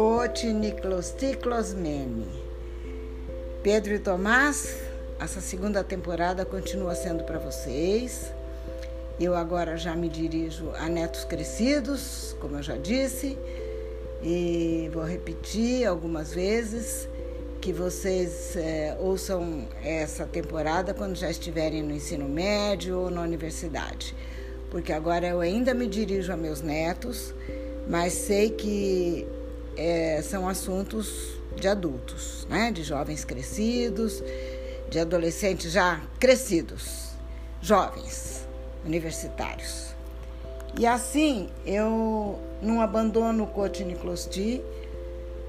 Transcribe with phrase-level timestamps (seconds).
[0.00, 2.26] Cotiniclosticlosmene.
[3.62, 4.78] Pedro e Tomás,
[5.20, 8.32] essa segunda temporada continua sendo para vocês.
[9.20, 13.36] Eu agora já me dirijo a netos crescidos, como eu já disse,
[14.22, 17.06] e vou repetir algumas vezes
[17.60, 24.16] que vocês é, ouçam essa temporada quando já estiverem no ensino médio ou na universidade,
[24.70, 27.34] porque agora eu ainda me dirijo a meus netos,
[27.86, 29.28] mas sei que
[29.80, 32.70] é, são assuntos de adultos, né?
[32.70, 34.22] de jovens crescidos,
[34.90, 37.12] de adolescentes já crescidos,
[37.62, 38.46] jovens,
[38.84, 39.94] universitários.
[40.78, 44.60] E assim eu não abandono o Cotiniclosti,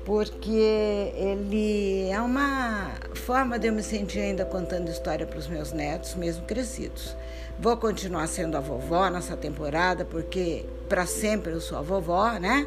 [0.06, 5.74] porque ele é uma forma de eu me sentir ainda contando história para os meus
[5.74, 7.18] netos, mesmo crescidos.
[7.60, 12.66] Vou continuar sendo a vovó nessa temporada, porque para sempre eu sou a vovó, né?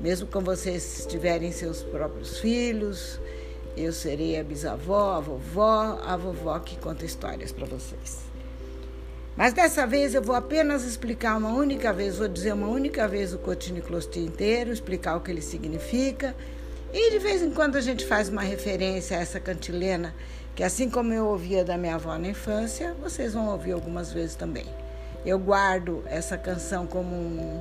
[0.00, 3.20] Mesmo quando vocês tiverem seus próprios filhos,
[3.76, 8.18] eu serei a bisavó, a vovó, a vovó que conta histórias para vocês.
[9.36, 13.34] Mas dessa vez eu vou apenas explicar uma única vez, vou dizer uma única vez
[13.34, 16.36] o cotiniclosti inteiro, explicar o que ele significa.
[16.92, 20.14] E de vez em quando a gente faz uma referência a essa cantilena,
[20.54, 24.36] que assim como eu ouvia da minha avó na infância, vocês vão ouvir algumas vezes
[24.36, 24.66] também.
[25.26, 27.60] Eu guardo essa canção como um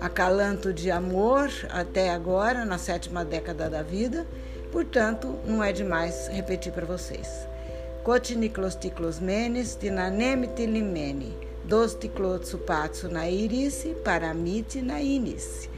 [0.00, 4.26] acalanto de amor até agora, na sétima década da vida,
[4.70, 7.46] portanto, não é demais repetir para vocês.
[8.02, 15.70] Cotiniclos ticlos menes, tinanemite limene, dos ticlotsupatsu na irice, paramite na inice.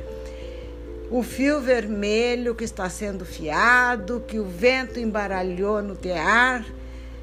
[1.09, 6.67] O fio vermelho que está sendo fiado, que o vento embaralhou no tear,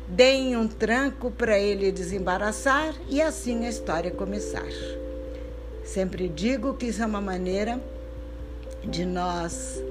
[0.08, 5.03] deem um tranco para ele desembaraçar e assim a história começar.
[5.84, 7.80] Sempre digo que isso é uma maneira
[8.84, 9.82] de nós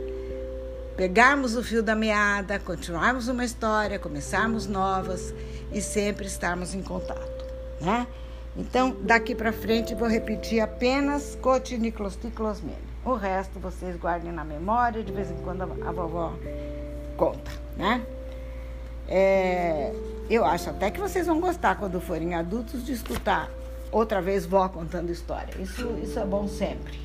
[0.97, 5.35] pegarmos o fio da meada, continuarmos uma história, começarmos novas
[5.73, 7.45] e sempre estarmos em contato,
[7.81, 8.07] né?
[8.57, 12.77] Então, daqui para frente vou repetir apenas cotiniclosticlosmene.
[13.05, 16.35] O resto vocês guardem na memória, de vez em quando a vovó
[17.17, 18.05] conta, né?
[19.09, 19.93] É,
[20.29, 23.51] eu acho até que vocês vão gostar quando forem adultos de escutar
[23.93, 25.55] outra vez vó contando história.
[25.61, 26.99] Isso, isso é bom sempre.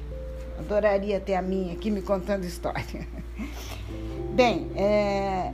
[0.57, 3.07] Adoraria ter a minha aqui me contando história.
[4.33, 5.53] Bem, é,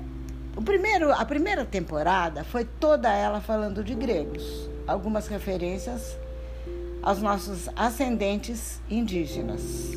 [0.56, 6.16] o primeiro, a primeira temporada foi toda ela falando de gregos, algumas referências
[7.02, 9.92] aos nossos ascendentes indígenas.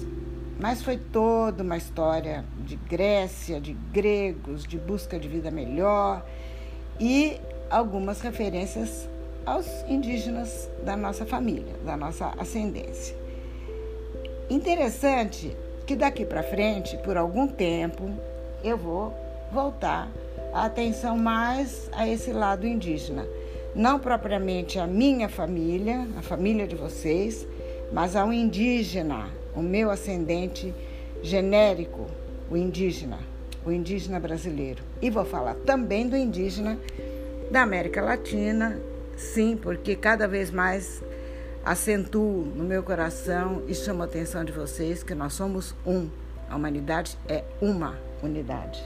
[0.58, 6.25] Mas foi toda uma história de Grécia, de gregos, de busca de vida melhor
[6.98, 7.38] e
[7.70, 9.06] algumas referências
[9.46, 13.16] aos indígenas da nossa família, da nossa ascendência.
[14.50, 18.10] Interessante que daqui para frente, por algum tempo,
[18.62, 19.14] eu vou
[19.52, 20.10] voltar
[20.52, 23.24] a atenção mais a esse lado indígena.
[23.74, 27.46] Não propriamente a minha família, a família de vocês,
[27.92, 30.74] mas ao indígena, o meu ascendente
[31.22, 32.06] genérico,
[32.50, 33.18] o indígena,
[33.64, 34.82] o indígena brasileiro.
[35.00, 36.78] E vou falar também do indígena
[37.50, 38.80] da América Latina,
[39.16, 41.03] sim, porque cada vez mais
[41.65, 46.09] acentuo no meu coração e chamo a atenção de vocês que nós somos um.
[46.49, 48.81] A humanidade é uma unidade.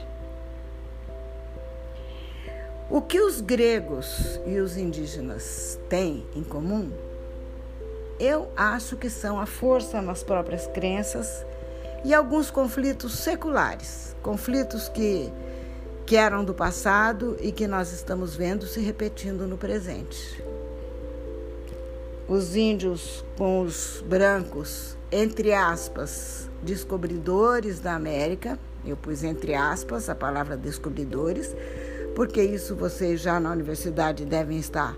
[2.89, 6.91] O que os gregos e os indígenas têm em comum?
[8.19, 11.47] Eu acho que são a força nas próprias crenças
[12.05, 15.33] e alguns conflitos seculares, conflitos que,
[16.11, 20.43] que eram do passado e que nós estamos vendo se repetindo no presente.
[22.27, 30.15] Os índios com os brancos, entre aspas, descobridores da América, eu pus entre aspas a
[30.17, 31.55] palavra descobridores,
[32.17, 34.97] porque isso vocês já na universidade devem estar.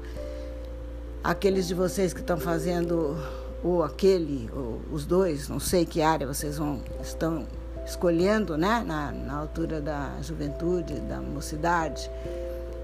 [1.23, 3.19] Aqueles de vocês que estão fazendo
[3.63, 7.47] ou aquele, ou os dois, não sei que área vocês vão estão
[7.85, 12.11] escolhendo, né, na, na altura da juventude, da mocidade.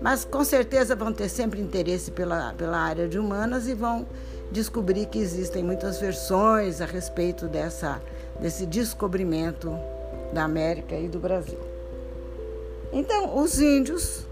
[0.01, 4.07] Mas com certeza vão ter sempre interesse pela, pela área de humanas e vão
[4.51, 8.01] descobrir que existem muitas versões a respeito dessa,
[8.41, 9.77] desse descobrimento
[10.33, 11.59] da América e do Brasil.
[12.93, 14.25] Então, os índios,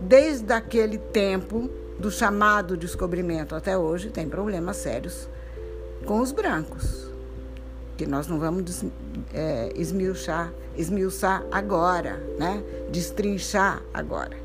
[0.00, 1.68] desde aquele tempo
[1.98, 5.28] do chamado descobrimento até hoje, têm problemas sérios
[6.06, 7.09] com os brancos,
[8.00, 8.82] que nós não vamos
[9.34, 12.64] é, esmiuçar, esmiuçar agora, né?
[12.90, 14.38] destrinchar agora.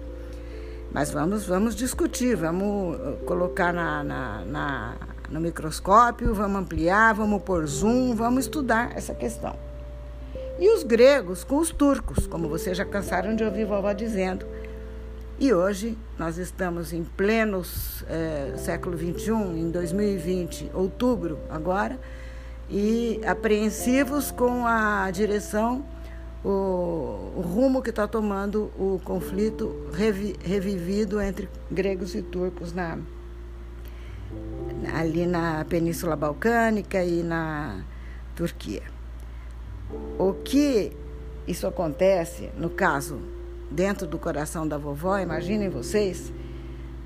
[0.92, 4.96] Mas vamos, vamos discutir, vamos uh, colocar na, na, na,
[5.30, 9.56] no microscópio, vamos ampliar, vamos pôr zoom, vamos estudar essa questão.
[10.60, 14.46] e os gregos com os turcos, como vocês já cansaram de ouvir vovó dizendo.
[15.40, 21.98] E hoje nós estamos em plenos é, século XXI, em 2020, outubro agora,
[22.70, 25.86] e apreensivos com a direção,
[26.44, 33.00] o, o rumo que está tomando o conflito revi, revivido entre gregos e turcos na,
[34.94, 37.84] ali na Península Balcânica e na
[38.36, 38.84] Turquia.
[40.18, 40.92] O que
[41.48, 43.20] isso acontece, no caso,
[43.70, 46.32] dentro do coração da vovó, imaginem vocês,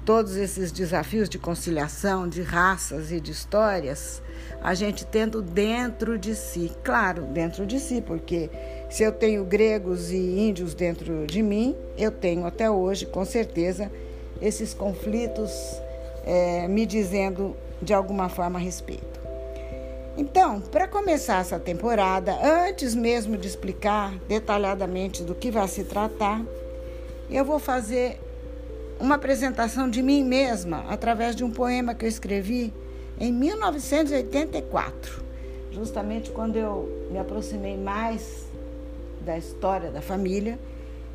[0.09, 4.23] todos esses desafios de conciliação, de raças e de histórias,
[4.59, 8.50] a gente tendo dentro de si, claro, dentro de si, porque
[8.89, 13.91] se eu tenho gregos e índios dentro de mim, eu tenho até hoje, com certeza,
[14.41, 15.51] esses conflitos
[16.25, 19.19] é, me dizendo de alguma forma a respeito.
[20.17, 22.35] Então, para começar essa temporada,
[22.67, 26.41] antes mesmo de explicar detalhadamente do que vai se tratar,
[27.29, 28.19] eu vou fazer
[29.00, 32.74] uma apresentação de mim mesma através de um poema que eu escrevi
[33.19, 35.24] em 1984,
[35.72, 38.46] justamente quando eu me aproximei mais
[39.22, 40.60] da história da família,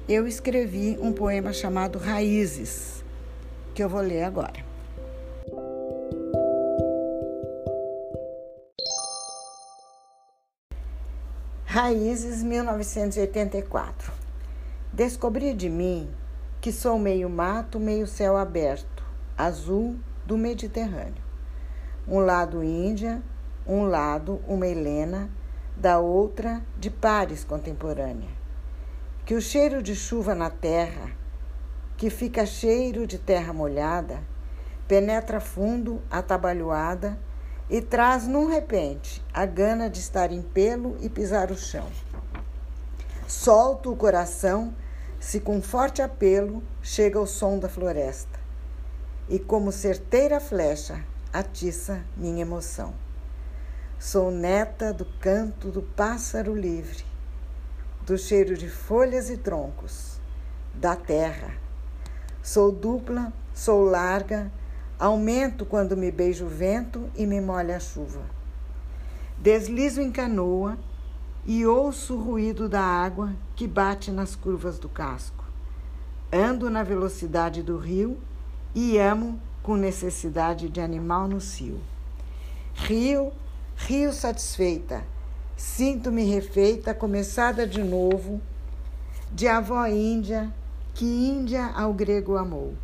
[0.09, 3.03] eu escrevi um poema chamado Raízes,
[3.75, 4.65] que eu vou ler agora.
[11.65, 14.13] Raízes 1984.
[14.93, 16.09] Descobri de mim
[16.65, 19.05] que sou meio mato, meio céu aberto,
[19.37, 21.23] azul do Mediterrâneo.
[22.09, 23.23] Um lado Índia,
[23.67, 25.29] um lado uma Helena,
[25.77, 28.31] da outra de Pares contemporânea.
[29.27, 31.11] Que o cheiro de chuva na terra,
[31.99, 34.23] que fica cheiro de terra molhada,
[34.89, 37.19] penetra fundo, atabalhoada,
[37.69, 41.87] e traz num repente a gana de estar em pelo e pisar o chão.
[43.29, 44.73] Solto o coração
[45.25, 48.39] se com forte apelo chega o som da floresta,
[49.27, 52.93] e como certeira flecha atiça minha emoção.
[53.99, 57.07] Sou neta do canto do pássaro livre,
[58.05, 60.21] do cheiro de folhas e troncos,
[60.75, 61.55] da terra.
[62.43, 64.53] Sou dupla, sou larga,
[64.99, 68.21] Aumento quando me beija o vento e me molha a chuva.
[69.39, 70.79] Deslizo em canoa
[71.47, 75.45] e ouço o ruído da água que bate nas curvas do casco.
[76.33, 78.19] Ando na velocidade do rio
[78.75, 81.81] e amo com necessidade de animal no cio.
[82.75, 83.33] Rio,
[83.77, 85.05] rio satisfeita,
[85.57, 88.41] sinto-me refeita, começada de novo,
[89.31, 90.53] de avó índia,
[90.93, 92.75] que índia ao grego amou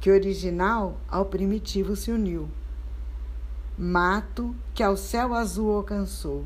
[0.00, 2.48] que original ao primitivo se uniu.
[3.76, 6.44] Mato que ao céu azul alcançou,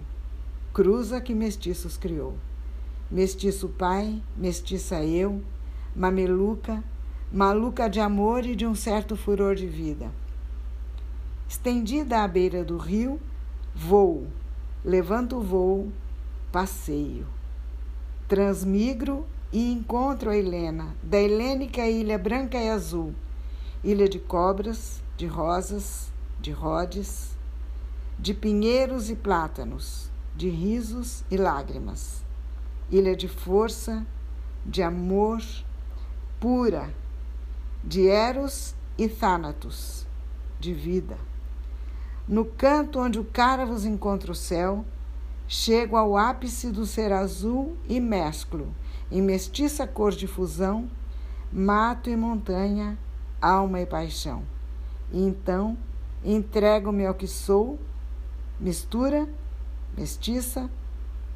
[0.72, 2.34] cruza que mestiços criou.
[3.10, 5.42] Mestiço pai, mestiça eu,
[5.94, 6.82] mameluca,
[7.30, 10.10] maluca de amor e de um certo furor de vida.
[11.46, 13.20] Estendida à beira do rio,
[13.74, 14.26] voo,
[14.82, 15.92] levanto o voo,
[16.50, 17.26] passeio.
[18.26, 23.12] Transmigro e encontro a Helena, da helênica ilha branca e azul,
[23.84, 26.10] ilha de cobras, de rosas,
[26.40, 27.36] de rodes,
[28.18, 32.24] de pinheiros e plátanos, de risos e lágrimas,
[32.90, 34.06] ilha de força,
[34.64, 35.40] de amor
[36.40, 36.92] pura,
[37.84, 40.06] de Eros e Thanatos,
[40.58, 41.16] de vida.
[42.26, 44.84] No canto onde o Cáravos encontra o céu,
[45.46, 48.74] chego ao ápice do ser azul e mesclo,
[49.10, 50.88] em mestiça cor de fusão,
[51.52, 52.98] mato e montanha,
[53.40, 54.44] alma e paixão.
[55.12, 55.76] E então
[56.24, 57.78] entrego-me ao que sou,
[58.58, 59.28] mistura,
[59.96, 60.70] mestiça,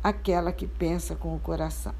[0.02, 1.94] aquela que pensa com o coração.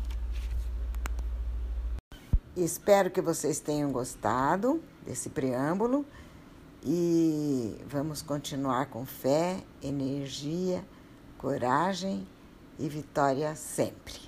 [2.56, 6.06] Espero que vocês tenham gostado desse preâmbulo
[6.82, 10.82] e vamos continuar com fé, energia,
[11.36, 12.26] coragem
[12.78, 14.25] e vitória sempre.